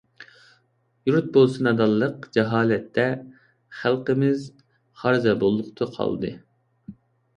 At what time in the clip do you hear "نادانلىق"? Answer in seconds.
1.67-2.25